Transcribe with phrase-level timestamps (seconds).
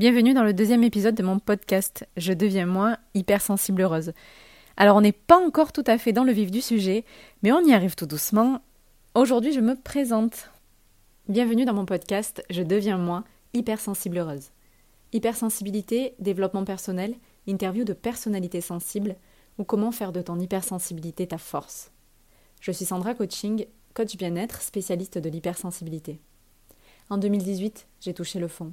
[0.00, 4.14] Bienvenue dans le deuxième épisode de mon podcast Je deviens moi hypersensible heureuse.
[4.78, 7.04] Alors on n'est pas encore tout à fait dans le vif du sujet,
[7.42, 8.62] mais on y arrive tout doucement.
[9.14, 10.48] Aujourd'hui je me présente.
[11.28, 14.52] Bienvenue dans mon podcast Je deviens moi hypersensible heureuse.
[15.12, 17.14] Hypersensibilité, développement personnel,
[17.46, 19.16] interview de personnalités sensibles
[19.58, 21.92] ou comment faire de ton hypersensibilité ta force.
[22.62, 26.20] Je suis Sandra Coaching, coach bien-être, spécialiste de l'hypersensibilité.
[27.10, 28.72] En 2018, j'ai touché le fond.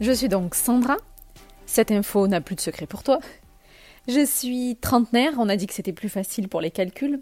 [0.00, 0.96] Je suis donc Sandra.
[1.66, 3.20] Cette info n'a plus de secret pour toi.
[4.08, 7.20] Je suis trentenaire, on a dit que c'était plus facile pour les calculs.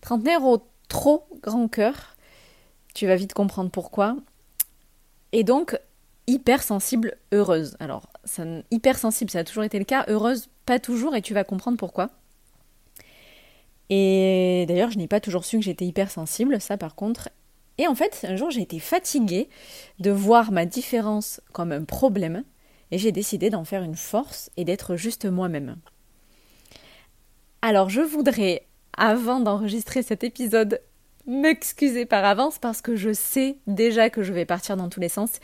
[0.00, 2.14] Trentenaire au trop grand cœur.
[2.94, 4.16] Tu vas vite comprendre pourquoi.
[5.32, 5.76] Et donc,
[6.28, 7.76] hypersensible, heureuse.
[7.80, 10.04] Alors, ça, hypersensible, ça a toujours été le cas.
[10.06, 12.10] Heureuse, pas toujours, et tu vas comprendre pourquoi.
[13.90, 17.30] Et d'ailleurs, je n'ai pas toujours su que j'étais hypersensible, ça par contre,
[17.78, 19.48] et en fait, un jour, j'ai été fatiguée
[19.98, 22.44] de voir ma différence comme un problème
[22.90, 25.76] et j'ai décidé d'en faire une force et d'être juste moi-même.
[27.62, 30.80] Alors, je voudrais, avant d'enregistrer cet épisode,
[31.26, 35.08] m'excuser par avance parce que je sais déjà que je vais partir dans tous les
[35.08, 35.40] sens.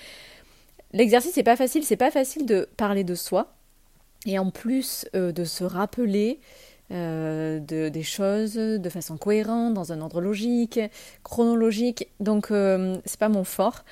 [0.93, 3.55] L'exercice n'est pas facile, c'est pas facile de parler de soi
[4.27, 6.41] et en plus euh, de se rappeler
[6.93, 10.81] euh, de, des choses de façon cohérente, dans un ordre logique,
[11.23, 12.09] chronologique.
[12.19, 13.85] Donc euh, c'est pas mon fort.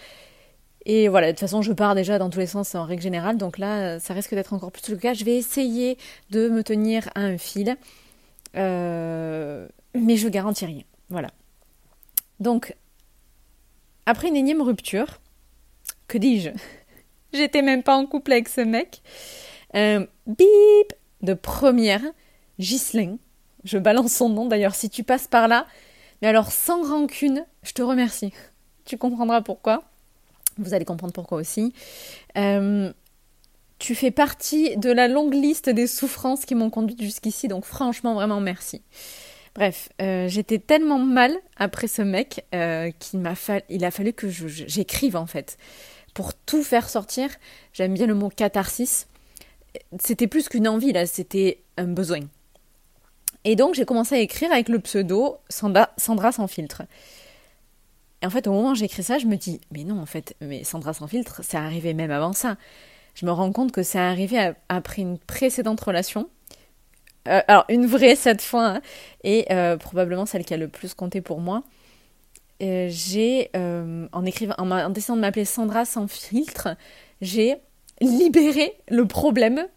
[0.85, 3.37] Et voilà, de toute façon, je pars déjà dans tous les sens en règle générale,
[3.37, 5.13] donc là, ça risque d'être encore plus le cas.
[5.13, 5.99] Je vais essayer
[6.31, 7.77] de me tenir à un fil,
[8.57, 10.83] euh, mais je garantis rien.
[11.11, 11.29] Voilà.
[12.41, 12.75] Donc,
[14.07, 15.21] après une énième rupture,
[16.09, 16.51] que dis-je?
[17.35, 19.03] J'étais même pas en couple avec ce mec.
[19.75, 22.03] bip de première,
[22.59, 23.17] Ghislain.
[23.65, 25.67] Je balance son nom d'ailleurs si tu passes par là.
[26.23, 28.33] Mais alors sans rancune, je te remercie.
[28.85, 29.85] Tu comprendras pourquoi.
[30.59, 31.73] Vous allez comprendre pourquoi aussi.
[32.37, 32.93] Euh,
[33.79, 38.15] tu fais partie de la longue liste des souffrances qui m'ont conduite jusqu'ici, donc franchement,
[38.15, 38.83] vraiment merci.
[39.55, 43.35] Bref, euh, j'étais tellement mal après ce mec euh, qu'il m'a
[43.69, 45.59] il a fallu que j'écrive en fait.
[46.15, 47.31] Pour tout faire sortir,
[47.73, 49.07] j'aime bien le mot catharsis.
[50.01, 52.21] C'était plus qu'une envie là, c'était un besoin.
[53.49, 56.83] Et donc j'ai commencé à écrire avec le pseudo Sandra, sans filtre.
[58.21, 60.37] Et en fait, au moment où j'écris ça, je me dis, mais non, en fait,
[60.43, 62.59] mais Sandra sans filtre, c'est arrivé même avant ça.
[63.15, 66.29] Je me rends compte que c'est arrivé après une précédente relation.
[67.27, 68.81] Euh, alors, une vraie cette fois, hein,
[69.25, 71.63] et euh, probablement celle qui a le plus compté pour moi.
[72.63, 76.77] Euh, j'ai, en écrivant, en, en décidant de m'appeler Sandra sans filtre,
[77.23, 77.57] j'ai
[78.03, 79.69] libéré le problème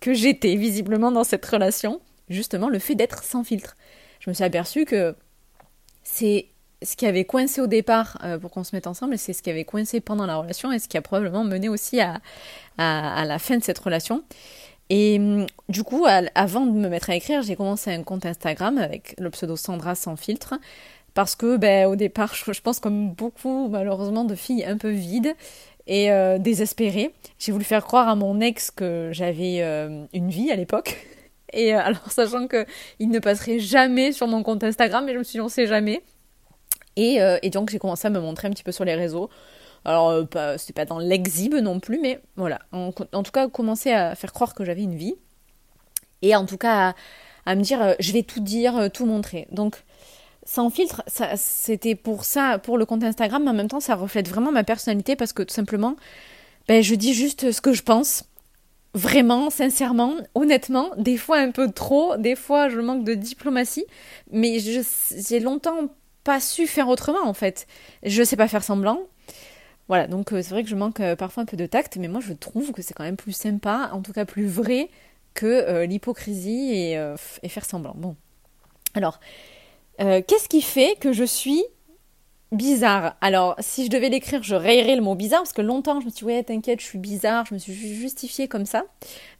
[0.00, 2.00] que j'étais visiblement dans cette relation
[2.30, 3.76] justement le fait d'être sans filtre.
[4.20, 5.14] Je me suis aperçue que
[6.02, 6.46] c'est
[6.82, 9.50] ce qui avait coincé au départ euh, pour qu'on se mette ensemble, c'est ce qui
[9.50, 12.20] avait coincé pendant la relation, et ce qui a probablement mené aussi à,
[12.78, 14.22] à, la fin de cette relation.
[14.90, 18.78] Et hum, du coup, avant de me mettre à écrire, j'ai commencé un compte Instagram
[18.78, 20.54] avec le pseudo Sandra sans filtre,
[21.14, 25.34] parce que ben, au départ, je, pense comme beaucoup malheureusement de filles un peu vides
[25.88, 30.50] et euh, désespérées, j'ai voulu faire croire à mon ex que j'avais euh, une vie
[30.52, 30.96] à l'époque.
[31.52, 35.24] Et euh, alors, sachant qu'il ne passerait jamais sur mon compte Instagram, mais je me
[35.24, 36.02] suis dit, on sait jamais.
[36.96, 39.30] Et, euh, donc, j'ai commencé à me montrer un petit peu sur les réseaux.
[39.84, 42.58] Alors, euh, c'était pas dans l'exhibe non plus, mais voilà.
[42.72, 45.14] En, tout cas, commencer à faire croire que j'avais une vie.
[46.20, 46.94] Et en tout cas,
[47.46, 49.46] à, me dire, je vais tout dire, tout montrer.
[49.52, 49.76] Donc,
[50.44, 51.02] sans filtre,
[51.36, 54.64] c'était pour ça, pour le compte Instagram, mais en même temps, ça reflète vraiment ma
[54.64, 55.94] personnalité parce que tout simplement,
[56.66, 58.24] ben, je dis juste ce que je pense
[58.94, 63.84] Vraiment, sincèrement, honnêtement, des fois un peu trop, des fois je manque de diplomatie,
[64.32, 65.88] mais j'ai longtemps
[66.24, 67.66] pas su faire autrement en fait.
[68.02, 69.00] Je sais pas faire semblant.
[69.88, 72.08] Voilà, donc euh, c'est vrai que je manque euh, parfois un peu de tact, mais
[72.08, 74.90] moi je trouve que c'est quand même plus sympa, en tout cas plus vrai
[75.34, 77.94] que euh, l'hypocrisie et, et, faire semblant.
[77.96, 78.16] Bon.
[78.94, 79.20] Alors,
[79.98, 81.62] qu'est-ce qui fait que je suis
[82.52, 83.16] bizarre.
[83.20, 86.10] Alors, si je devais l'écrire, je rayerais le mot bizarre, parce que longtemps, je me
[86.10, 88.84] suis dit, ouais, t'inquiète, je suis bizarre, je me suis justifiée comme ça,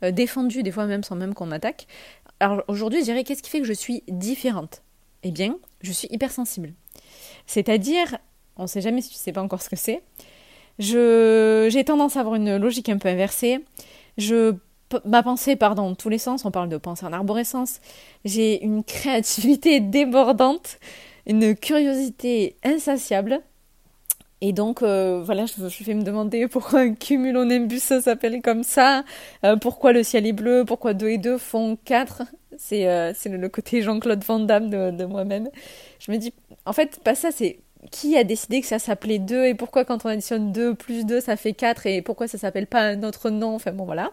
[0.05, 1.87] euh, défendue des fois même sans même qu'on m'attaque.
[2.41, 4.83] Alors aujourd'hui, je dirais, qu'est-ce qui fait que je suis différente?
[5.23, 6.73] Eh bien, je suis hypersensible.
[7.47, 8.19] C'est-à-dire,
[8.57, 10.03] on ne sait jamais si tu sais pas encore ce que c'est,
[10.79, 13.65] j'ai tendance à avoir une logique un peu inversée.
[14.17, 14.55] Je,
[15.05, 17.81] ma pensée part dans tous les sens, on parle de pensée en arborescence.
[18.25, 20.79] J'ai une créativité débordante
[21.29, 23.41] une curiosité insatiable.
[24.41, 29.05] Et donc, euh, voilà, je, je, vais me demander pourquoi un cumulonimbus s'appelle comme ça,
[29.45, 32.23] euh, pourquoi le ciel est bleu, pourquoi 2 et 2 font 4.
[32.57, 35.51] C'est euh, le, côté Jean-Claude Van Damme de, moi-même.
[36.01, 36.33] Je me dis,
[36.67, 37.61] en fait, pas ça, c'est
[37.93, 41.21] qui a décidé que ça s'appelait 2 et pourquoi quand on additionne 2 plus 2
[41.21, 43.55] ça fait 4 et pourquoi ça s'appelle pas un autre nom?
[43.55, 44.11] Enfin bon, voilà.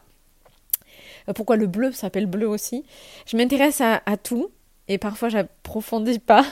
[1.36, 2.86] Pourquoi le bleu s'appelle bleu aussi?
[3.26, 4.52] Je m'intéresse à tout
[4.88, 6.46] et parfois j'approfondis pas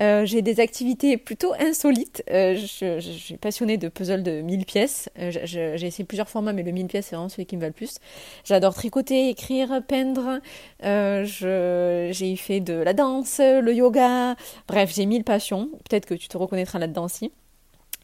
[0.00, 2.22] euh, j'ai des activités plutôt insolites.
[2.30, 5.10] Euh, je, suis passionnée de puzzles de 1000 pièces.
[5.18, 7.68] Euh, j'ai essayé plusieurs formats, mais le 1000 pièces, c'est vraiment celui qui me va
[7.68, 7.98] le plus.
[8.44, 10.40] J'adore tricoter, écrire, peindre.
[10.82, 14.36] j'ai fait de la danse, le yoga.
[14.68, 15.68] Bref, j'ai mille passions.
[15.88, 17.30] Peut-être que tu te reconnaîtras là-dedans aussi.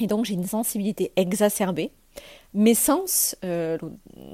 [0.00, 1.90] Et donc, j'ai une sensibilité exacerbée.
[2.54, 3.36] Mes sens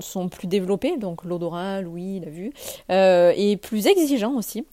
[0.01, 2.53] sont plus développés, donc l'odorat, l'ouïe, la vue,
[2.89, 4.65] et plus exigeants aussi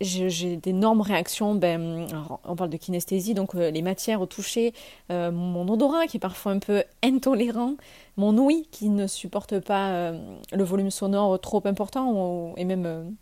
[0.00, 1.54] j'ai d'énormes réactions.
[1.54, 2.06] Ben,
[2.44, 4.72] on parle de kinesthésie, donc euh, les matières au toucher,
[5.10, 7.74] euh, mon odorat qui est parfois un peu intolérant,
[8.16, 10.18] mon ouïe qui ne supporte pas euh,
[10.52, 13.16] le volume sonore trop important et même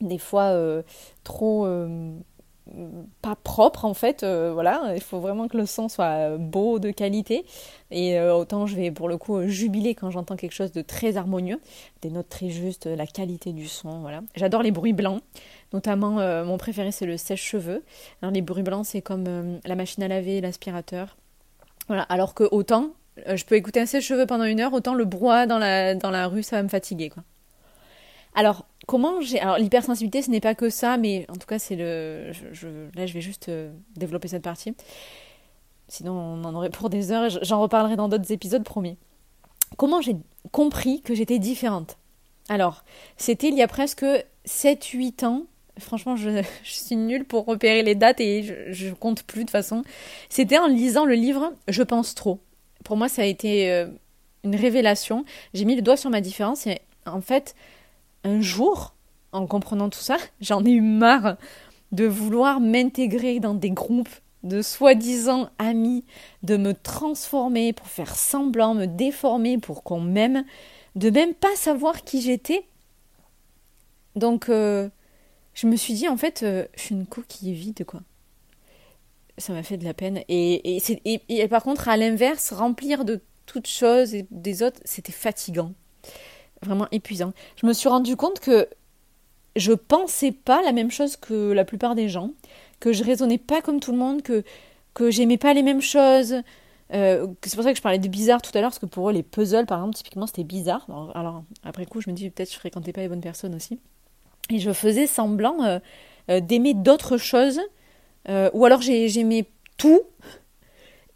[0.00, 0.54] des fois
[1.24, 1.66] trop
[3.22, 7.44] pas propre en fait voilà il faut vraiment que le son soit beau de qualité
[7.92, 11.60] et autant je vais pour le coup jubiler quand j'entends quelque chose de très harmonieux
[12.02, 15.22] des notes très justes la qualité du son voilà j'adore les bruits blancs
[15.72, 17.82] Notamment, euh, mon préféré, c'est le sèche-cheveux.
[18.22, 21.16] les bruits blancs, c'est comme euh, la machine à laver, l'aspirateur.
[21.88, 22.02] Voilà.
[22.02, 22.90] Alors que autant,
[23.26, 26.10] euh, je peux écouter un sèche-cheveux pendant une heure, autant le brouhaha dans la, dans
[26.10, 27.22] la rue, ça va me fatiguer, quoi.
[28.36, 29.40] Alors, comment j'ai.
[29.40, 32.30] Alors, l'hypersensibilité, ce n'est pas que ça, mais en tout cas, c'est le.
[32.52, 33.50] Je, Là, je vais juste
[33.96, 34.74] développer cette partie.
[35.88, 37.28] Sinon, on en aurait pour des heures.
[37.42, 38.96] J'en reparlerai dans d'autres épisodes, promis.
[39.76, 40.16] Comment j'ai
[40.52, 41.98] compris que j'étais différente?
[42.48, 42.84] Alors,
[43.16, 44.06] c'était il y a presque
[44.46, 45.42] 7-8 ans
[45.78, 49.82] Franchement, je, suis nulle pour repérer les dates et je, compte plus de toute façon.
[50.28, 52.40] C'était en lisant le livre Je pense trop.
[52.84, 53.86] Pour moi, ça a été euh,
[54.44, 55.24] une révélation.
[55.54, 57.54] J'ai mis le doigt sur ma différence et en fait,
[58.26, 58.94] un jour,
[59.32, 61.36] en comprenant tout ça, j'en ai eu marre
[61.92, 64.10] de vouloir m'intégrer dans des groupes
[64.42, 66.04] de soi-disant amis,
[66.42, 70.44] de me transformer pour faire semblant, me déformer pour qu'on m'aime,
[70.94, 72.64] de même pas savoir qui j'étais.
[74.14, 74.88] Donc, euh,
[75.54, 78.00] je me suis dit, en fait, euh, je suis une coquille vide, quoi.
[79.38, 80.20] Ça m'a fait de la peine.
[80.28, 85.72] Et, et, par contre, à l'inverse, remplir de toutes choses et des autres, c'était fatigant.
[86.66, 87.32] Vraiment épuisant.
[87.60, 88.68] Je me suis rendu compte que
[89.56, 92.30] je pensais pas la même chose que la plupart des gens,
[92.80, 94.44] que je raisonnais pas comme tout le monde, que,
[94.94, 96.42] que j'aimais pas les mêmes choses.
[96.92, 99.08] Euh, c'est pour ça que je parlais de bizarre tout à l'heure, parce que pour
[99.08, 100.86] eux, les puzzles, par exemple, typiquement, c'était bizarre.
[101.14, 103.80] Alors, après coup, je me dis, peut-être je fréquentais pas les bonnes personnes aussi.
[104.50, 105.78] Et je faisais semblant euh,
[106.30, 107.60] euh, d'aimer d'autres choses,
[108.28, 109.46] euh, ou alors j'aimais
[109.76, 110.02] tout,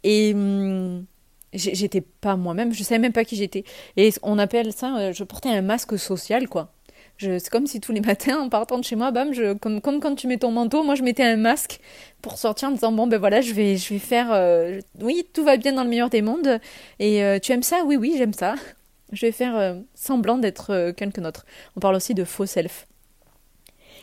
[0.03, 1.05] et hum,
[1.53, 3.63] j'étais pas moi-même, je savais même pas qui j'étais.
[3.97, 6.73] Et on appelle ça, je portais un masque social, quoi.
[7.17, 9.99] C'est comme si tous les matins, en partant de chez moi, bam, je, comme, comme
[9.99, 11.79] quand tu mets ton manteau, moi je mettais un masque
[12.21, 15.57] pour sortir en disant bon ben voilà, je vais, je vais faire, oui, tout va
[15.57, 16.59] bien dans le meilleur des mondes.
[16.99, 17.83] Et tu aimes ça?
[17.85, 18.55] Oui, oui, j'aime ça.
[19.13, 21.45] Je vais faire semblant d'être quelqu'un d'autre.
[21.75, 22.87] On parle aussi de faux self.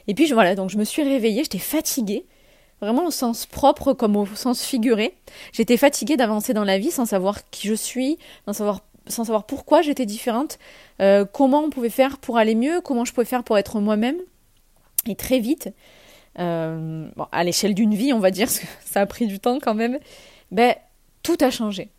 [0.08, 2.24] Et puis voilà, donc je me suis réveillée, j'étais fatiguée,
[2.80, 5.14] vraiment au sens propre comme au sens figuré.
[5.52, 8.52] J'étais fatiguée d'avancer dans la vie sans savoir qui je suis, sans
[9.08, 10.58] savoir, pourquoi j'étais différente,
[11.00, 14.16] euh, comment on pouvait faire pour aller mieux, comment je pouvais faire pour être moi-même.
[15.06, 15.70] Et très vite,
[16.38, 18.48] euh, à l'échelle d'une vie, on va dire,
[18.84, 19.98] ça a pris du temps quand même,
[20.50, 20.74] ben,
[21.22, 21.90] tout a changé.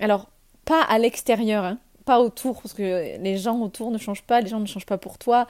[0.00, 0.28] Alors,
[0.64, 4.48] pas à l'extérieur, hein, pas autour, parce que les gens autour ne changent pas, les
[4.48, 5.46] gens ne changent pas pour toi.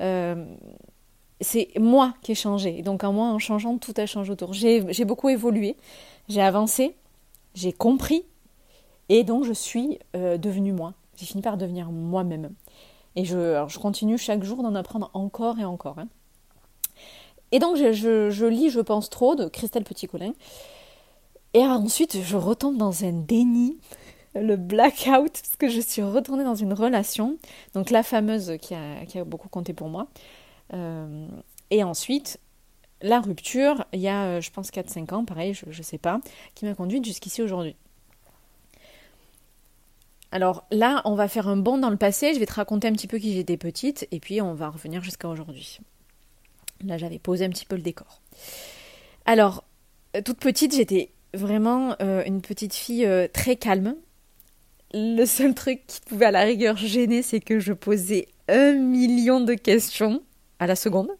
[0.00, 0.44] Euh,
[1.40, 2.82] c'est moi qui ai changé.
[2.82, 4.52] Donc en moi, en changeant, tout a changé autour.
[4.52, 5.76] J'ai beaucoup évolué,
[6.28, 6.96] j'ai avancé,
[7.54, 8.24] j'ai compris,
[9.08, 10.94] et donc je suis euh, devenue moi.
[11.16, 12.50] J'ai fini par devenir moi-même.
[13.14, 15.98] Et je, continue chaque jour d'en apprendre encore et encore.
[15.98, 16.08] Hein.
[17.52, 20.32] Et donc je, lis Je pense trop de Christelle Petit-Colin.
[21.54, 23.78] Et ensuite, je retombe dans un déni,
[24.34, 27.38] le blackout, parce que je suis retournée dans une relation,
[27.72, 30.08] donc la fameuse qui a, beaucoup compté pour moi,
[30.72, 32.40] et ensuite,
[33.02, 36.20] la rupture, il y a, je pense, 4-5 ans, pareil, je ne sais pas,
[36.54, 37.76] qui m'a conduite jusqu'ici aujourd'hui.
[40.32, 42.92] Alors là, on va faire un bond dans le passé, je vais te raconter un
[42.92, 45.78] petit peu qui j'étais petite, et puis on va revenir jusqu'à aujourd'hui.
[46.84, 48.20] Là, j'avais posé un petit peu le décor.
[49.24, 49.64] Alors,
[50.14, 53.96] euh, toute petite, j'étais vraiment euh, une petite fille euh, très calme.
[54.92, 59.40] Le seul truc qui pouvait à la rigueur gêner, c'est que je posais un million
[59.40, 60.22] de questions
[60.58, 61.10] à la seconde.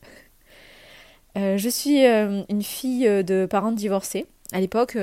[1.34, 4.26] je suis une fille de parents divorcés.
[4.52, 4.96] À l'époque,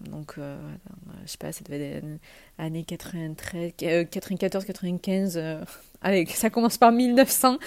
[0.00, 2.04] donc, je sais pas, ça devait être
[2.58, 3.72] années 93,
[4.10, 5.42] 94, 95.
[6.02, 7.58] avec, ça commence par 1900.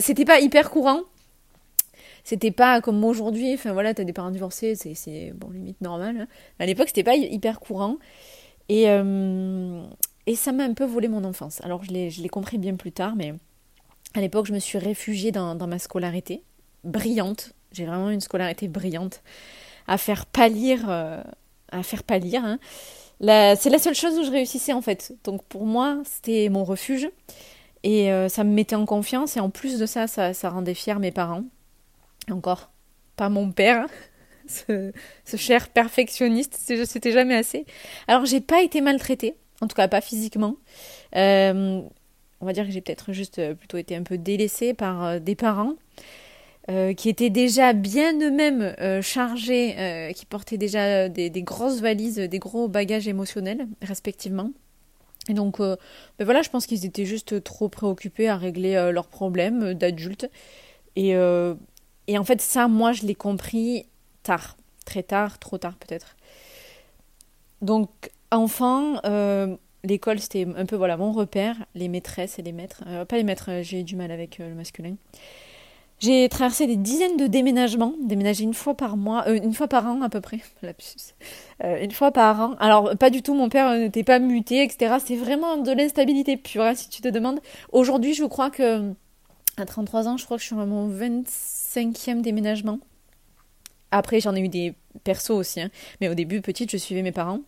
[0.00, 1.02] C'était pas hyper courant
[2.26, 6.22] c'était pas comme aujourd'hui, enfin voilà, t'as des parents divorcés, c'est bon, limite normal.
[6.22, 6.26] Hein.
[6.58, 7.98] À l'époque, c'était pas hyper courant.
[8.68, 9.80] Et, euh,
[10.26, 11.60] et ça m'a un peu volé mon enfance.
[11.62, 13.32] Alors, je l'ai compris bien plus tard, mais
[14.16, 16.42] à l'époque, je me suis réfugiée dans, ma scolarité,
[16.84, 17.52] brillante.
[17.72, 19.22] J'ai vraiment une scolarité brillante,
[19.86, 21.22] à faire pâlir, euh,
[21.70, 22.44] à faire pâlir.
[22.44, 22.58] Hein.
[23.20, 25.14] C'est la seule chose où je réussissais en fait.
[25.24, 27.08] Donc pour moi, c'était mon refuge.
[27.82, 29.36] Et euh, ça me mettait en confiance.
[29.36, 31.44] Et en plus de ça, ça, rendait fier mes parents
[32.32, 32.70] encore
[33.16, 33.86] pas mon père,
[34.46, 34.92] ce,
[35.36, 37.64] cher perfectionniste, c'était jamais assez.
[38.08, 40.56] Alors j'ai pas été maltraitée, en tout cas pas physiquement.
[41.16, 41.80] Euh,
[42.46, 45.18] on va dire que j'ai peut-être juste euh, plutôt été un peu délaissée par euh,
[45.18, 45.74] des parents
[46.96, 53.06] qui étaient déjà bien eux-mêmes chargés, qui portaient déjà des, grosses valises, des gros bagages
[53.06, 54.50] émotionnels, respectivement.
[55.28, 55.76] Et donc, ben
[56.18, 60.28] voilà, je pense qu'ils étaient juste trop préoccupés à régler leurs problèmes d'adultes.
[60.96, 61.14] Et
[62.06, 63.86] et en fait, ça, moi, je l'ai compris
[64.22, 64.56] tard.
[64.84, 66.16] Très tard, trop tard peut-être.
[67.62, 72.82] Donc, enfant, euh, l'école, c'était un peu voilà, mon repère, les maîtresses et les maîtres.
[72.86, 74.96] Euh, pas les maîtres, euh, j'ai du mal avec le masculin.
[75.98, 80.02] J'ai traversé des dizaines de déménagements, déménagé une fois par mois, une fois par an
[80.02, 80.40] à peu près,
[81.64, 82.54] une fois par an.
[82.58, 84.96] Alors pas du tout, mon père n'était pas muté, etc.
[84.98, 87.40] C'était vraiment de l'instabilité pure, hein, si tu te demandes.
[87.72, 88.92] Aujourd'hui, je crois que
[89.56, 92.78] à 33 ans, je crois que je suis à mon 25e déménagement.
[93.90, 95.70] Après, j'en ai eu des persos aussi, hein.
[96.00, 97.40] mais au début, petite, je suivais mes parents.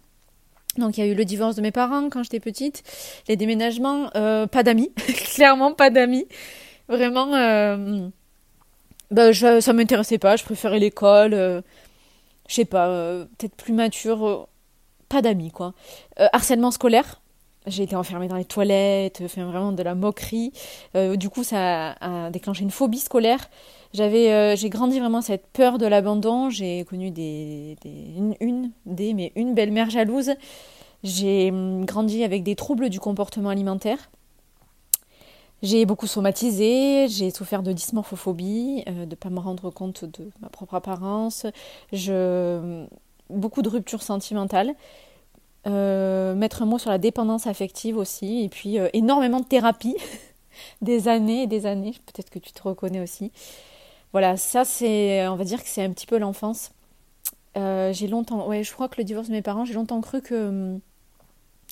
[0.78, 2.82] Donc il y a eu le divorce de mes parents quand j'étais petite,
[3.28, 4.92] les déménagements, euh, pas d'amis,
[5.34, 6.26] clairement pas d'amis.
[6.88, 8.08] Vraiment, euh,
[9.10, 11.60] bah, je, ça m'intéressait pas, je préférais l'école, euh,
[12.48, 12.88] je sais pas,
[13.38, 14.48] peut-être plus mature,
[15.08, 15.74] pas d'amis quoi.
[16.32, 17.20] harcèlement scolaire,
[17.68, 20.52] j'ai été enfermée dans les toilettes, fait vraiment de la moquerie.
[20.94, 23.48] Euh, du coup, ça a, déclenché une phobie scolaire.
[23.94, 26.50] J'avais, euh, j'ai grandi vraiment cette peur de l'abandon.
[26.50, 30.32] J'ai connu des, une, une, des, mais une belle-mère jalouse.
[31.02, 34.10] J'ai hum, grandi avec des troubles du comportement alimentaire.
[35.62, 40.30] J'ai beaucoup somatisé, j'ai souffert de dysmorphophobie, euh, de ne pas me rendre compte de
[40.40, 41.46] ma propre apparence,
[41.92, 42.86] je...
[43.28, 44.74] beaucoup de ruptures sentimentales.
[45.68, 49.96] Euh, mettre un mot sur la dépendance affective aussi, et puis euh, énormément de thérapie,
[50.82, 53.32] des années et des années, peut-être que tu te reconnais aussi.
[54.12, 56.70] Voilà, ça c'est, on va dire que c'est un petit peu l'enfance.
[57.56, 60.22] Euh, j'ai longtemps, ouais, je crois que le divorce de mes parents, j'ai longtemps cru
[60.22, 60.80] que, hum,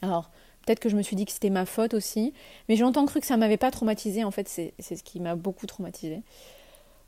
[0.02, 0.30] alors
[0.66, 2.34] peut-être que je me suis dit que c'était ma faute aussi,
[2.68, 4.24] mais j'ai longtemps cru que ça m'avait pas traumatisé.
[4.24, 6.22] En fait, c'est ce qui m'a beaucoup traumatisé.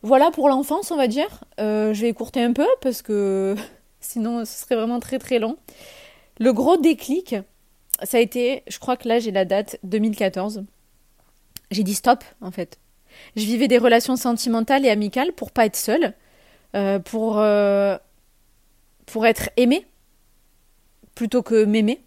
[0.02, 1.44] Voilà pour l'enfance, on va dire.
[1.58, 3.56] je vais écourter un peu parce que
[4.00, 5.56] sinon ce serait vraiment très très long.
[6.38, 7.34] Le gros déclic,
[8.02, 10.64] ça a été, je crois que là j'ai la date 2014.
[11.70, 12.78] J'ai dit stop en fait.
[13.36, 16.14] Je vivais des relations sentimentales et amicales pour pas être seule,
[16.74, 17.96] euh, pour, euh,
[19.06, 19.86] pour être aimée
[21.14, 22.00] plutôt que m'aimer.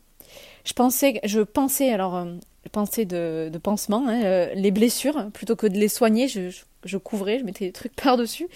[0.63, 2.25] Je pensais, je pensais alors, euh,
[2.63, 7.39] je pensais de, pansement, hein, les blessures plutôt que de les soigner, je, je, couvrais,
[7.39, 8.47] je mettais des trucs par dessus.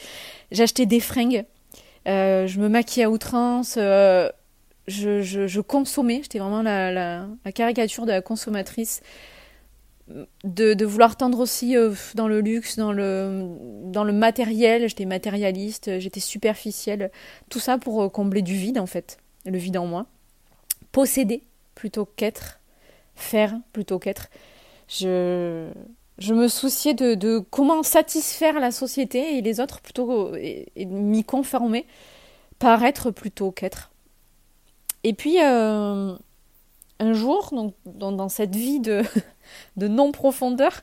[0.52, 1.46] J'achetais des fringues,
[2.06, 3.78] je me maquillais à outrance
[4.88, 9.02] je, consommais, j'étais vraiment la, caricature de la consommatrice,
[10.44, 17.12] de, vouloir tendre aussi euh, dans le luxe, dans le, matériel, j'étais matérialiste, j'étais superficielle,
[17.50, 20.06] tout ça pour euh, combler du vide en fait, le vide en moi.
[20.92, 21.42] Posséder
[21.74, 22.60] plutôt qu'être,
[23.16, 24.30] faire plutôt qu'être.
[24.88, 25.72] Je,
[26.32, 31.24] me souciais de, de, comment satisfaire la société et les autres plutôt et, et m'y
[31.24, 31.88] conformer,
[32.60, 33.92] paraître plutôt qu'être.
[35.06, 36.16] Et puis, euh,
[37.00, 39.04] un jour, donc, dans, cette vie de,
[39.78, 40.82] de non-profondeur,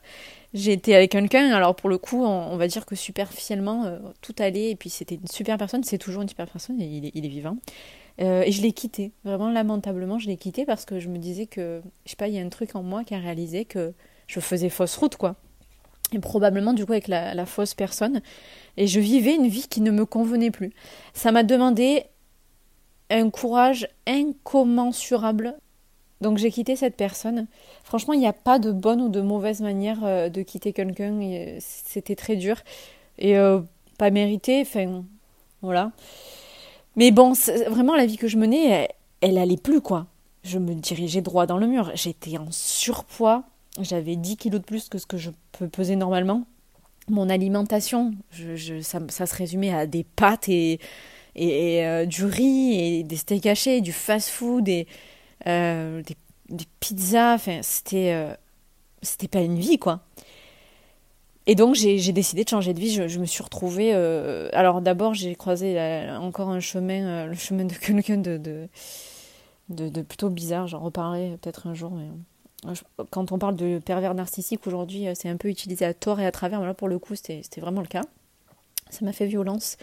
[0.53, 4.33] j'ai été avec quelqu'un, alors pour le coup, on, va dire que superficiellement, euh, tout
[4.39, 7.11] allait, et puis c'était une super personne, c'est toujours une super personne, et il est,
[7.15, 7.57] il est vivant.
[8.21, 11.45] Euh, et je l'ai quitté, vraiment lamentablement, je l'ai quitté parce que je me disais
[11.45, 13.93] que, je sais pas, il y a un truc en moi qui a réalisé que
[14.27, 15.35] je faisais fausse route, quoi.
[16.13, 18.21] et probablement du coup avec la, fausse personne.
[18.77, 20.71] Et je vivais une vie qui ne me convenait plus.
[21.13, 22.05] Ça m'a demandé
[23.13, 25.55] un courage incommensurable.
[26.21, 27.47] Donc j'ai quitté cette personne.
[27.83, 31.21] Franchement, il n'y a pas de bonne ou de mauvaise manière euh, de quitter quelqu'un.
[31.21, 32.57] Euh, c'était très dur.
[33.19, 33.59] Et euh,
[33.97, 34.61] pas mérité.
[34.61, 35.03] Enfin,
[35.61, 35.91] voilà.
[36.95, 37.33] Mais bon,
[37.67, 38.87] vraiment, la vie que je menais, elle,
[39.21, 40.07] elle allait plus, quoi.
[40.43, 41.91] Je me dirigeais droit dans le mur.
[41.93, 43.43] J'étais en surpoids.
[43.81, 46.45] J'avais 10 kilos de plus que ce que je peux peser normalement.
[47.09, 50.79] Mon alimentation, je, ça, se résumait à des pâtes et,
[51.35, 54.87] et, euh, du riz et des steaks hachés, du fast-food et
[55.47, 56.01] euh,
[56.49, 57.35] des, pizzas.
[57.35, 58.33] Enfin, c'était euh,
[59.01, 60.01] c'était pas une vie, quoi.
[61.45, 62.93] Et donc j'ai décidé de changer de vie.
[62.93, 63.93] Je, me suis retrouvée.
[64.53, 65.77] alors d'abord j'ai croisé
[66.21, 68.69] encore un chemin, le chemin de quelqu'un de,
[69.67, 70.67] de, plutôt bizarre.
[70.67, 72.07] J'en reparlerai peut-être un jour, mais
[73.09, 76.31] quand on parle de pervers narcissique aujourd'hui, c'est un peu utilisé à tort et à
[76.31, 76.61] travers.
[76.61, 78.03] Mais là, pour le coup, c'était vraiment le cas.
[78.89, 79.75] Ça m'a fait violence.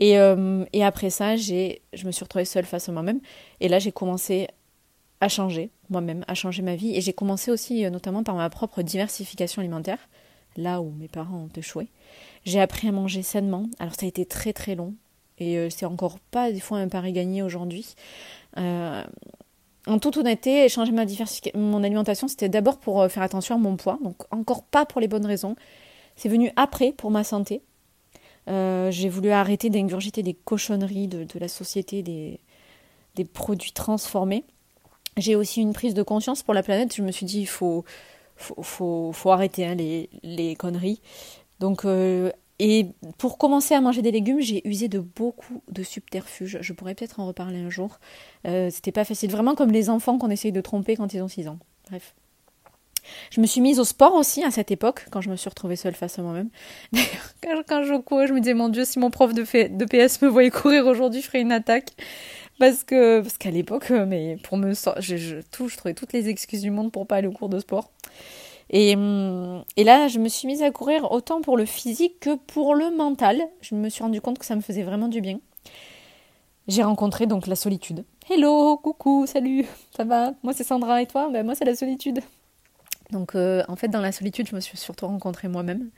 [0.00, 3.20] Et, euh, et après ça, je me suis retrouvée seule face à moi-même.
[3.60, 4.48] Et là, j'ai commencé
[5.20, 6.96] à changer moi-même, à changer ma vie.
[6.96, 9.98] Et j'ai commencé aussi, euh, notamment par ma propre diversification alimentaire,
[10.56, 11.88] là où mes parents ont échoué.
[12.44, 13.66] J'ai appris à manger sainement.
[13.78, 14.94] Alors, ça a été très très long.
[15.38, 17.94] Et c'est encore pas des fois un pari gagné aujourd'hui.
[18.58, 19.02] Euh,
[19.86, 21.04] en toute honnêteté, changer ma
[21.54, 25.00] mon alimentation, c'était d'abord pour euh, faire attention à mon poids, donc encore pas pour
[25.00, 25.56] les bonnes raisons.
[26.16, 27.62] C'est venu après pour ma santé.
[28.48, 34.44] Euh, j'ai voulu arrêter d'ingurgiter des cochonneries de, la société, des, produits transformés.
[35.16, 36.94] J'ai aussi une prise de conscience pour la planète.
[36.94, 37.84] Je me suis dit, il faut,
[38.36, 41.00] faut, faut, arrêter hein, les, les, conneries.
[41.58, 42.32] Donc, euh,
[42.62, 46.58] et pour commencer à manger des légumes, j'ai usé de beaucoup de subterfuges.
[46.60, 47.98] Je pourrais peut-être en reparler un jour.
[48.46, 49.30] Euh, c'était pas facile.
[49.30, 51.58] Vraiment comme les enfants qu'on essaye de tromper quand ils ont 6 ans.
[51.88, 52.14] Bref.
[53.30, 55.76] Je me suis mise au sport aussi à cette époque, quand je me suis retrouvée
[55.76, 56.48] seule face à moi-même.
[56.92, 60.28] D'ailleurs, quand, je courais, je me disais, mon Dieu, si mon prof de, PS me
[60.28, 61.90] voyait courir aujourd'hui, je ferais une attaque.
[62.58, 66.12] Parce que parce qu'à l'époque, euh, mais pour me je, je, tout, je trouvais toutes
[66.12, 67.90] les excuses du monde pour pas aller au cours de sport.
[68.68, 72.36] Et, hum, et, là, je me suis mise à courir autant pour le physique que
[72.36, 73.40] pour le mental.
[73.62, 75.40] Je me suis rendu compte que ça me faisait vraiment du bien.
[76.68, 78.04] J'ai rencontré donc la solitude.
[78.28, 80.34] Hello, coucou, salut, ça va?
[80.44, 81.28] Moi c'est Sandra et toi?
[81.32, 82.20] Ben, Moi c'est la solitude.
[83.12, 85.90] Donc euh, en fait dans la solitude je me suis surtout rencontrée moi-même.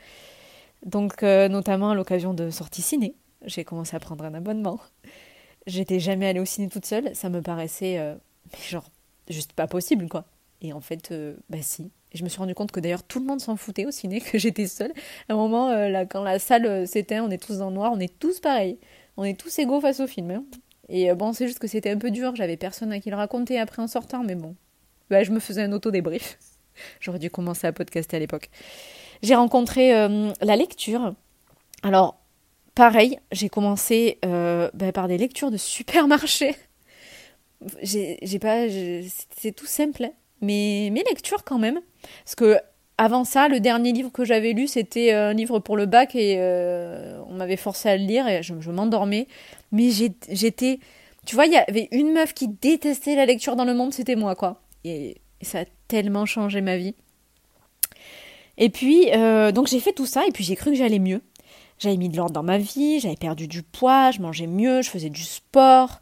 [0.85, 3.15] Donc euh, notamment à l'occasion de sorties ciné.
[3.45, 4.81] J'ai commencé à prendre un abonnement.
[5.67, 7.15] J'étais jamais allée au ciné toute seule.
[7.15, 8.15] Ça me paraissait euh,
[8.69, 8.89] genre
[9.29, 10.25] juste pas possible quoi.
[10.61, 11.13] Et en fait
[11.51, 13.87] bah si, et je me suis rendu compte que d'ailleurs tout le monde s'en foutait
[13.87, 14.93] au ciné, que j'étais seule.
[15.29, 17.75] À un moment, euh, là, quand la salle euh, s'éteint, on est tous dans le
[17.75, 18.79] noir, on est tous pareils.
[19.17, 20.31] On est tous égaux face au film.
[20.31, 20.45] Hein.
[20.89, 23.17] Et euh, bon, c'est juste que c'était un peu dur, j'avais personne à qui le
[23.17, 24.55] raconter après en sortant, mais bon.
[25.11, 26.39] Bah, je me faisais un auto-débrief.
[27.01, 28.51] J'aurais dû commencer à podcaster à l'époque.
[29.23, 31.15] J'ai rencontré la lecture.
[31.83, 32.19] Alors,
[32.75, 36.57] pareil, j'ai commencé bah, par des lectures de supermarché.
[37.83, 38.67] J'ai pas.
[39.37, 41.81] C'est tout simple, mais mes lectures quand même.
[42.25, 42.59] Parce que
[42.99, 46.37] avant ça, le dernier livre que j'avais lu, c'était un livre pour le bac et
[46.39, 49.27] euh, on m'avait forcé à le lire et je, m'endormais.
[49.73, 50.79] Mais j'étais.
[51.27, 54.17] Tu vois, il y avait une meuf qui détestait la lecture dans le monde, c'était
[54.17, 54.61] moi, quoi.
[54.85, 56.95] Et, ça a tellement changé ma vie.
[58.59, 61.23] Et puis, euh, donc j'ai fait tout ça et puis j'ai cru que j'allais mieux.
[61.79, 64.91] J'avais mis de l'ordre dans ma vie, j'avais perdu du poids, je mangeais mieux, je
[64.91, 66.01] faisais du sport.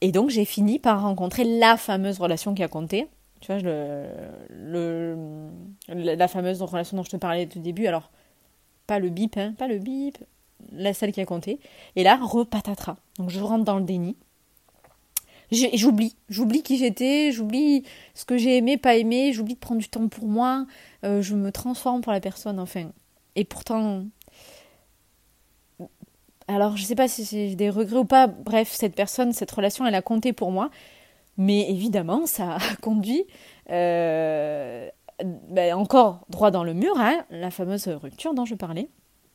[0.00, 3.08] Et donc j'ai fini par rencontrer la fameuse relation qui a compté.
[3.40, 3.60] Tu vois,
[5.88, 8.10] la fameuse relation dont je te parlais au début, alors
[8.86, 10.18] pas le bip, hein, pas le bip,
[10.72, 11.58] la celle qui a compté.
[11.96, 12.96] Et là, repatatras.
[13.18, 14.16] Donc je rentre dans le déni.
[15.52, 17.82] J'oublie, j'oublie qui j'étais, j'oublie
[18.14, 20.66] ce que j'ai aimé, pas aimé, j'oublie de prendre du temps pour moi,
[21.04, 22.90] euh, je me transforme pour la personne, enfin.
[23.34, 24.04] Et pourtant,
[26.46, 29.86] alors je sais pas si j'ai des regrets ou pas, bref, cette personne, cette relation,
[29.86, 30.70] elle a compté pour moi.
[31.36, 33.24] Mais évidemment, ça a conduit
[33.70, 34.88] euh,
[35.24, 38.88] ben, encore droit dans le mur, hein, la fameuse rupture dont je parlais.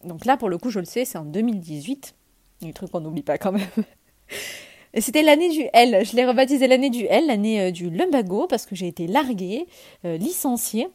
[0.04, 2.16] Donc là, pour le coup, je le sais, c'est en 2018.
[2.64, 3.68] Un truc qu'on n'oublie pas quand même.
[5.00, 6.06] C'était l'année du L.
[6.06, 9.68] Je l'ai rebaptisé l'année du L, l'année euh, du lumbago, parce que j'ai été larguée,
[10.06, 10.88] euh, licenciée.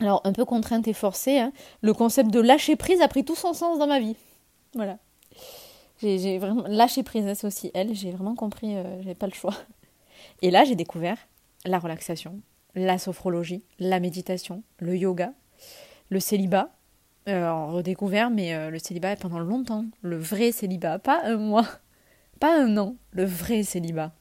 [0.00, 1.38] Alors, un peu contrainte et forcée.
[1.38, 1.52] Hein.
[1.80, 4.16] Le concept de lâcher prise a pris tout son sens dans ma vie.
[4.74, 4.98] Voilà.
[6.02, 7.94] J'ai vraiment lâché prise, c'est aussi elle.
[7.94, 9.54] J'ai vraiment compris, j'avais pas le choix.
[10.42, 11.16] Et là, j'ai découvert
[11.64, 12.40] la relaxation,
[12.74, 15.32] la sophrologie, la méditation, le yoga,
[16.10, 16.70] le célibat.
[17.28, 19.84] Euh, redécouvert, mais euh, le célibat pendant longtemps.
[20.00, 21.66] Le vrai célibat, pas un mois,
[22.36, 24.12] pas un an, le vrai célibat.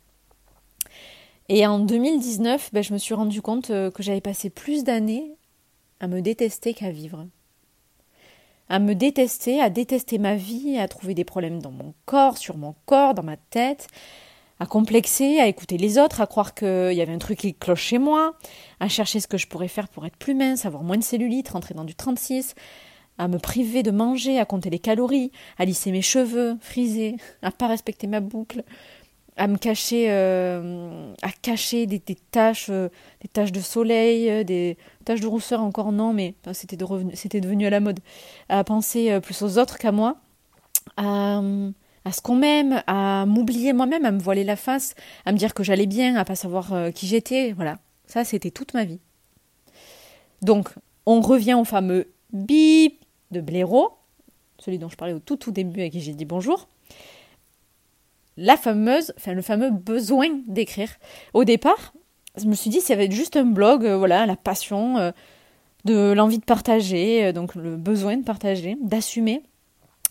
[1.48, 5.36] Et en 2019, ben, je me suis rendu compte euh, que j'avais passé plus d'années
[6.00, 7.26] à me détester qu'à vivre.
[8.68, 12.58] à me détester, à détester ma vie, à trouver des problèmes dans mon corps, sur
[12.58, 13.88] mon corps, dans ma tête,
[14.60, 17.84] à complexer, à écouter les autres, à croire qu'il y avait un truc qui cloche
[17.84, 18.36] chez moi,
[18.80, 21.50] à chercher ce que je pourrais faire pour être plus mince, avoir moins de cellulite,
[21.50, 22.56] rentrer dans du 36,
[23.18, 27.52] à me priver de manger, à compter les calories, à lisser mes cheveux, friser, à
[27.52, 28.64] pas respecter ma boucle,
[29.38, 32.90] à me cacher, euh, à cacher des, taches, euh,
[33.22, 37.42] des taches de soleil, euh, des taches de rousseur encore non, mais c'était de c'était
[37.42, 38.00] devenu à la mode,
[38.50, 40.18] à penser plus aux autres qu'à moi,
[40.98, 41.42] à,
[42.06, 45.54] à ce qu'on m'aime, à m'oublier moi-même, à me voiler la face, à me dire
[45.54, 49.00] que j'allais bien, à pas savoir qui j'étais, voilà, ça c'était toute ma vie.
[50.42, 50.70] Donc
[51.06, 52.95] on revient au fameux bip
[53.36, 53.92] de blaireau,
[54.60, 56.68] celui dont je parlais au tout tout début à qui j'ai dit bonjour
[58.38, 60.90] la fameuse, enfin le fameux besoin d'écrire.
[61.34, 61.94] Au départ,
[62.38, 65.12] je me suis dit, ça va être juste un blog, euh, voilà, la passion, euh,
[65.86, 69.42] de l'envie de partager, euh, donc le besoin de partager, d'assumer.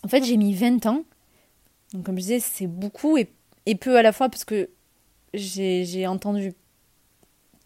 [0.03, 1.03] En fait, j'ai mis 20 ans.
[1.93, 3.29] Donc, comme je disais, c'est beaucoup et,
[3.65, 4.69] et, peu à la fois parce que
[5.33, 6.53] j'ai entendu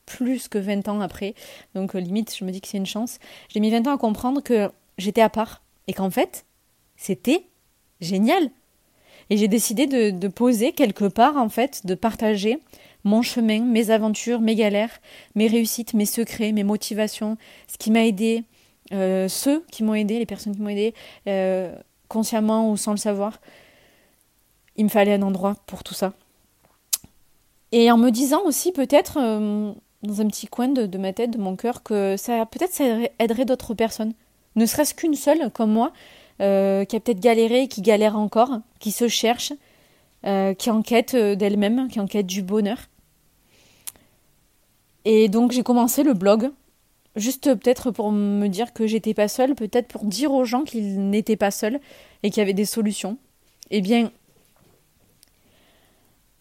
[0.06, 1.36] plus que 20 ans après.
[1.76, 3.20] Donc, limite, je me dis que c'est une chance.
[3.50, 6.46] J'ai mis 20 ans à comprendre que j'étais à part et qu'en fait,
[6.96, 7.46] c'était
[8.02, 8.52] génial.
[9.30, 12.60] Et j'ai décidé de, poser quelque part, en fait, de partager
[13.04, 15.00] mon chemin, mes aventures, mes galères,
[15.36, 18.44] mes réussites, mes secrets, mes motivations, ce qui m'a aidé,
[18.92, 20.94] euh, ceux qui m'ont aidé, les personnes qui m'ont aidé,
[21.28, 21.74] euh,
[22.08, 23.40] consciemment ou sans le savoir.
[24.76, 26.14] Il me fallait un endroit pour tout ça.
[27.72, 31.38] Et en me disant aussi peut-être euh, dans un petit coin de, ma tête, de
[31.38, 32.84] mon cœur, que ça peut-être ça
[33.20, 34.14] aiderait d'autres personnes,
[34.56, 35.94] ne serait-ce qu'une seule comme moi,
[36.42, 39.52] euh, qui a peut-être galéré, qui galère encore, qui se cherche,
[40.26, 42.78] euh, qui enquête euh, d'elle-même, qui enquête du bonheur.
[45.06, 46.52] Et donc j'ai commencé le blog,
[47.16, 51.10] juste peut-être pour me dire que j'étais pas seule, peut-être pour dire aux gens qu'ils
[51.10, 51.80] n'étaient pas seuls
[52.24, 53.18] et qu'il y avait des solutions.
[53.70, 54.12] Eh bien,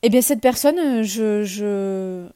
[0.02, 2.28] eh bien cette personne, je, je...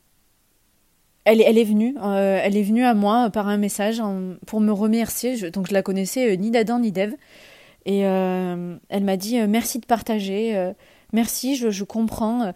[1.25, 4.03] Elle, elle, est venue, elle est venue à moi par un message
[4.47, 5.51] pour me remercier.
[5.51, 7.15] donc je la connaissais ni d'Adam ni d'Ève.
[7.85, 10.73] Et euh, elle m'a dit euh, merci de partager, euh,
[11.13, 12.53] merci, je, je comprends.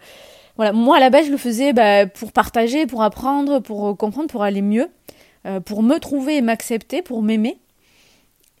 [0.55, 4.27] Voilà, moi à la base je le faisais bah, pour partager, pour apprendre, pour comprendre,
[4.27, 4.89] pour aller mieux,
[5.65, 7.59] pour me trouver et m'accepter, pour m'aimer.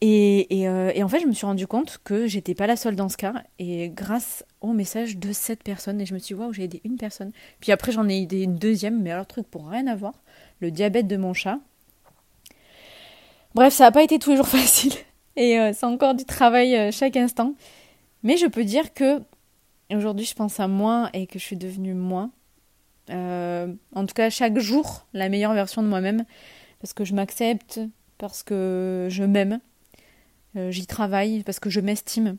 [0.01, 3.09] Et, et, en fait, je me suis rendu compte que j'étais pas la seule dans
[3.09, 3.33] ce cas.
[3.57, 6.81] Et grâce au message de cette personne, et je me suis dit, waouh, j'ai aidé
[6.83, 7.31] une personne.
[7.59, 10.13] Puis après, j'en ai aidé une deuxième, mais alors, truc pour rien à voir
[10.59, 11.59] le diabète de mon chat.
[13.55, 14.93] Bref, ça n'a pas été tous les jours facile.
[15.35, 17.53] Et euh, c'est encore du travail euh, chaque instant.
[18.23, 19.21] Mais je peux dire que
[19.91, 22.29] aujourd'hui, je pense à moi et que je suis devenue moi.
[23.09, 26.25] Euh, en tout cas, chaque jour, la meilleure version de moi-même.
[26.81, 27.79] Parce que je m'accepte,
[28.17, 29.59] parce que je m'aime.
[30.55, 32.37] J'y travaille, parce que je m'estime.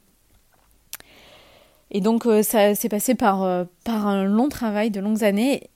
[1.91, 5.71] Et donc, ça s'est passé par, par un long travail de longues années.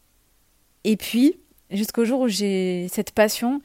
[0.84, 1.36] Et puis,
[1.72, 3.60] jusqu'au jour où j'ai cette passion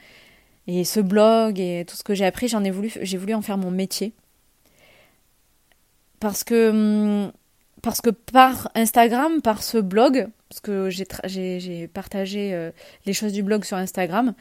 [0.68, 3.42] et ce blog et tout ce que j'ai appris, j'en ai voulu, j'ai voulu en
[3.42, 4.14] faire mon métier.
[6.20, 7.32] Parce que, hum,
[7.82, 12.72] parce que par Instagram, par ce blog, parce que j'ai partagé euh,
[13.06, 14.34] les choses du blog sur Instagram,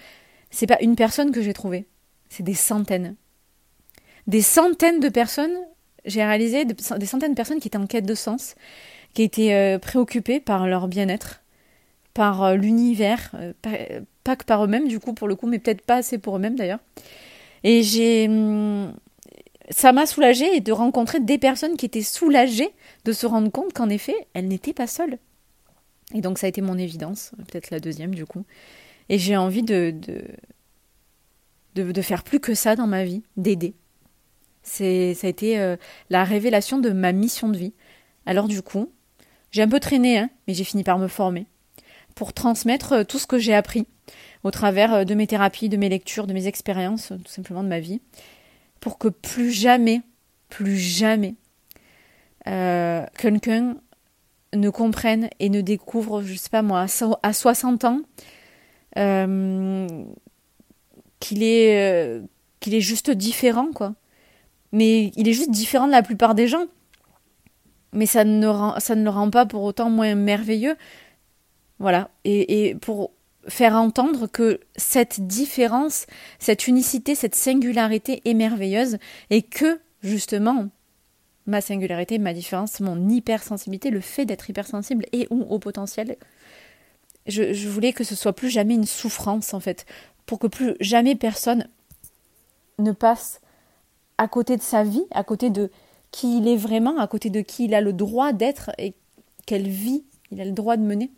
[0.51, 1.87] c'est pas une personne que j'ai trouvée,
[2.29, 3.17] c'est des centaines.
[4.27, 5.57] Des centaines de personnes,
[6.05, 8.55] j'ai réalisé des centaines de personnes qui étaient en quête de sens,
[9.15, 11.43] qui étaient euh, préoccupées par leur bien-être,
[12.13, 13.35] par euh, l'univers,
[14.25, 16.57] pas que par eux-mêmes du coup pour le coup, mais peut-être pas assez pour eux-mêmes
[16.57, 16.81] d'ailleurs.
[17.63, 18.93] Et j'ai hum,
[19.71, 22.71] ça m'a soulagée de rencontrer des personnes qui étaient soulagées
[23.05, 25.19] de se rendre compte qu'en effet, elles n'étaient pas seules.
[26.15, 28.45] Et donc ça a été mon évidence, peut-être la deuxième du coup.
[29.09, 29.93] Et j'ai envie de,
[31.75, 33.75] de, de, faire plus que ça dans ma vie, d'aider.
[34.67, 35.77] C'est, ça a été euh,
[36.11, 37.73] la révélation de ma mission de vie.
[38.27, 38.91] Alors du coup,
[39.53, 41.47] j'ai un peu traîné, hein, mais j'ai fini par me former
[42.17, 43.87] pour transmettre euh, tout ce que j'ai appris
[44.43, 47.69] au travers euh, de mes thérapies, de mes lectures, de mes expériences, tout simplement de
[47.69, 48.01] ma vie,
[48.81, 50.03] pour que plus jamais,
[50.49, 51.37] plus jamais,
[52.49, 53.77] euh, quelqu'un
[54.55, 56.87] ne comprenne et ne découvre, je sais pas moi,
[57.23, 58.01] à 60 ans,
[61.21, 62.23] qu'il est,
[62.61, 63.95] qu'il est juste différent, quoi.
[64.77, 66.67] Mais il est juste différent de la plupart des gens.
[67.93, 70.77] Mais ça ne, rend, ça ne le rend pas pour autant moins merveilleux.
[71.79, 72.11] Voilà.
[72.25, 73.13] Et, pour
[73.49, 76.07] faire entendre que cette différence,
[76.39, 78.99] cette unicité, cette singularité est merveilleuse
[79.31, 80.69] et que, justement,
[81.47, 86.17] ma singularité, ma différence, mon hypersensibilité, le fait d'être hypersensible et au potentiel,
[87.27, 89.87] je, voulais que ce soit plus jamais une souffrance, en fait,
[90.27, 91.67] pour que plus jamais personne
[92.79, 93.41] ne passe
[94.19, 95.71] à côté de sa vie, à côté de
[96.11, 98.95] qui il est vraiment, à côté de qui il a le droit d'être et
[99.47, 101.11] quelle vie il a le droit de mener.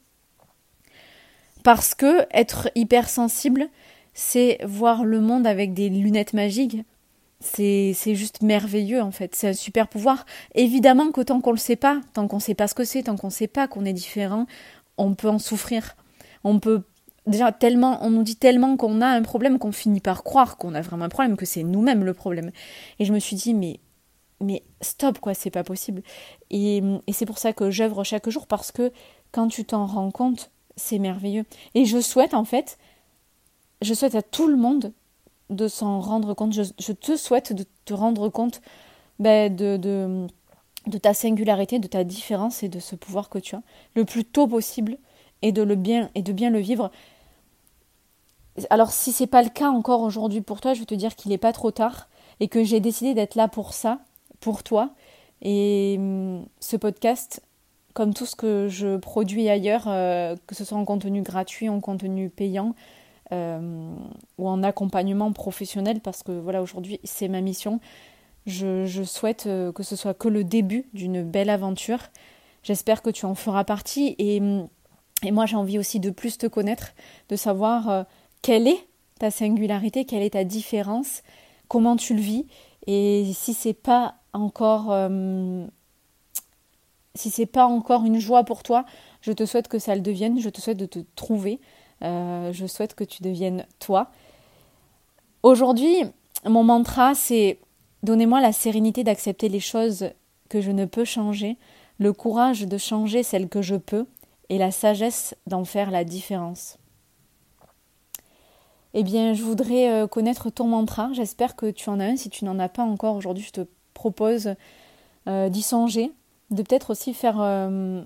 [1.63, 3.69] Parce que être hypersensible,
[4.15, 6.79] c'est voir le monde avec des lunettes magiques.
[7.41, 10.27] C'est, juste merveilleux en fait, c'est un super pouvoir.
[10.57, 13.17] Évidemment que tant qu'on le sait pas, tant qu'on sait pas ce que c'est, tant
[13.17, 14.47] qu'on sait pas qu'on est différent,
[14.97, 15.97] on peut en souffrir.
[16.43, 16.83] On peut
[17.29, 20.75] déjà tellement, on nous dit tellement qu'on a un problème qu'on finit par croire qu'on
[20.75, 22.51] a vraiment un problème, que c'est nous-mêmes le problème.
[22.99, 23.81] Et je me suis dit, mais,
[24.41, 26.03] mais stop, quoi, c'est pas possible.
[26.51, 28.93] Et, c'est pour ça que j'œuvre chaque jour, parce que
[29.31, 31.45] quand tu t'en rends compte, c'est merveilleux.
[31.75, 32.79] Et je souhaite, en fait,
[33.83, 34.93] je souhaite à tout le monde
[35.51, 36.53] de s'en rendre compte.
[36.53, 38.61] Je, te souhaite de te rendre compte
[39.19, 40.27] ben, de, de,
[40.87, 43.63] de ta singularité, de ta différence et de ce pouvoir que tu as
[43.95, 44.99] le plus tôt possible
[45.43, 46.91] et de le bien et de bien le vivre
[48.71, 51.31] alors si c'est pas le cas encore aujourd'hui pour toi, je veux te dire qu'il
[51.31, 52.09] n'est pas trop tard
[52.41, 53.99] et que j'ai décidé d'être là pour ça,
[54.41, 54.91] pour toi.
[55.43, 57.43] Et hum, ce podcast,
[57.95, 61.81] comme tout ce que je produis ailleurs, euh, que ce soit en contenu gratuit, en
[61.81, 62.75] contenu payant
[63.33, 63.93] euh,
[64.39, 67.81] ou en accompagnement professionnel, parce que voilà aujourd'hui c'est ma mission.
[68.47, 71.99] Je, souhaite euh, que ce soit que le début d'une belle aventure.
[72.63, 74.69] J'espère que tu en feras partie et, hum,
[75.23, 76.95] et moi j'ai envie aussi de plus te connaître,
[77.29, 78.07] de savoir
[78.43, 78.87] quelle est
[79.19, 81.23] ta singularité, quelle est ta différence,
[81.69, 82.47] comment tu le vis,
[82.87, 85.67] et si c'est pas encore euh,
[87.15, 88.85] si c'est pas encore une joie pour toi,
[89.21, 91.61] je te souhaite que ça le devienne, je te souhaite de te trouver,
[92.03, 94.11] euh, je souhaite que tu deviennes toi.
[95.43, 95.97] Aujourd'hui,
[96.45, 97.59] mon mantra, c'est
[98.05, 100.11] donnez-moi la sérénité d'accepter les choses
[100.49, 101.57] que je ne peux changer,
[101.99, 104.07] le courage de changer celles que je peux,
[104.49, 106.79] et la sagesse d'en faire la différence
[108.99, 111.11] eh bien, je voudrais euh, connaître ton mantra.
[111.13, 112.17] J'espère que tu en as un.
[112.17, 113.61] Si tu n'en as pas encore aujourd'hui, je te
[113.95, 114.57] propose
[115.29, 116.11] euh, d'y songer,
[116.51, 118.03] de peut-être aussi faire euh,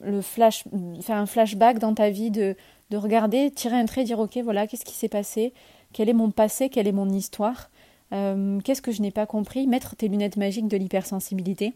[0.00, 0.64] le flash,
[1.02, 2.56] faire un flashback dans ta vie, de,
[2.90, 5.54] de regarder, tirer un trait, dire ok, voilà, qu'est-ce qui s'est passé,
[5.92, 7.70] quel est mon passé, quelle est mon histoire,
[8.10, 11.74] qu'est-ce que je n'ai pas compris, mettre tes lunettes magiques de l'hypersensibilité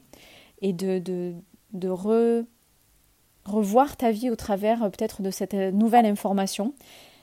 [0.61, 1.33] et de, de,
[1.73, 1.89] de
[3.47, 6.75] revoir ta vie au travers peut-être de cette nouvelle information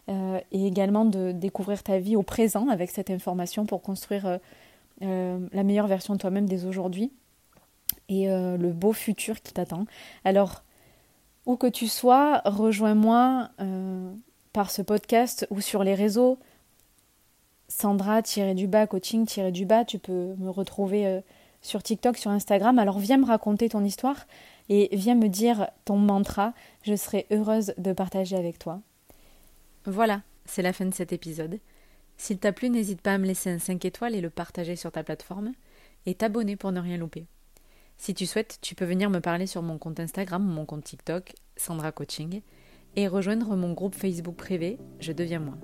[0.10, 4.38] euh, et également de découvrir ta vie au présent avec cette information pour construire euh,
[5.02, 7.12] euh, la meilleure version de toi-même dès aujourd'hui
[8.10, 9.86] et le beau futur qui t'attend.
[10.26, 10.64] Alors,
[11.46, 13.50] où que tu sois, rejoins-moi
[14.52, 16.38] par ce podcast ou sur les réseaux.
[17.70, 21.22] Sandra-du-bas, coaching-du-bas, tu peux me retrouver
[21.62, 22.78] sur TikTok, sur Instagram.
[22.78, 24.28] Alors viens me raconter ton histoire
[24.70, 26.54] et viens me dire ton mantra.
[26.84, 28.82] Je serai heureuse de partager avec toi.
[29.86, 31.60] Voilà, c'est la fin de cet épisode.
[32.16, 34.92] S'il t'a plu, n'hésite pas à me laisser un 5 étoiles et le partager sur
[34.92, 35.52] ta plateforme,
[36.06, 37.26] et t'abonner pour ne rien louper.
[37.98, 40.84] Si tu souhaites, tu peux venir me parler sur mon compte Instagram ou mon compte
[40.84, 42.42] TikTok, Sandra Coaching,
[42.96, 45.58] et rejoindre mon groupe Facebook privé, Je deviens moi,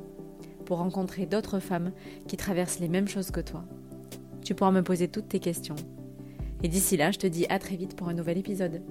[0.65, 1.91] pour rencontrer d'autres femmes
[2.27, 3.63] qui traversent les mêmes choses que toi.
[4.43, 5.75] Tu pourras me poser toutes tes questions.
[6.61, 8.81] Et d'ici là, je te dis à très vite pour un nouvel épisode.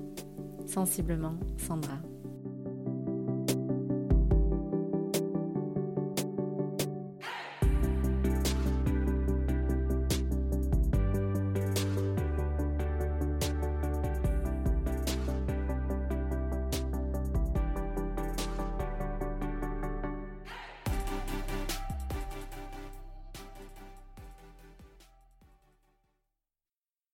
[0.66, 1.98] Sensiblement, Sandra.